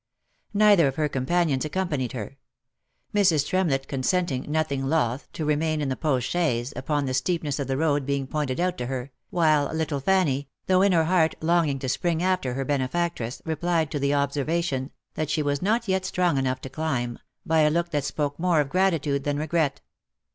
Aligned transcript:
Neither 0.55 0.87
of 0.87 0.95
her 0.95 1.07
companions 1.07 1.63
accompanied 1.63 2.13
her. 2.13 2.37
Mrs. 3.13 3.45
Tremlett 3.47 3.87
consenting, 3.87 4.51
nothing 4.51 4.87
loth, 4.89 5.31
to 5.33 5.45
remain 5.45 5.79
in 5.79 5.89
the 5.89 5.95
post 5.95 6.27
chaise, 6.31 6.73
upon 6.75 7.05
the 7.05 7.13
steepness 7.13 7.59
of 7.59 7.67
the 7.67 7.77
road 7.77 8.03
being 8.03 8.25
pointed 8.25 8.59
out 8.59 8.79
to 8.79 8.87
her, 8.87 9.11
while 9.29 9.71
little 9.71 9.99
Fanny, 9.99 10.49
though 10.65 10.81
in 10.81 10.91
her 10.91 11.03
heart 11.03 11.35
longing 11.39 11.77
to 11.77 11.87
spring 11.87 12.23
after 12.23 12.55
her 12.55 12.65
benefactress, 12.65 13.43
replied 13.45 13.91
to 13.91 13.99
the 13.99 14.11
observation, 14.15 14.89
that 15.13 15.29
she 15.29 15.43
was 15.43 15.61
not 15.61 15.87
yet 15.87 16.03
strong 16.03 16.39
enough 16.39 16.61
to 16.61 16.69
climb, 16.71 17.19
by 17.45 17.59
a 17.59 17.69
look 17.69 17.91
that 17.91 18.03
spoke 18.03 18.39
more 18.39 18.59
of 18.59 18.69
gratitude, 18.69 19.23
than 19.23 19.37
regret. 19.37 19.81